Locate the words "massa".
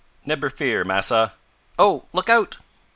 0.83-1.33